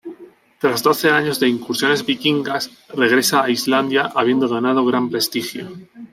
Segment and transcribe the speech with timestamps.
[0.59, 5.69] Tras doce años de incursiones vikingas regresa a Islandia habiendo ganado gran prestigio.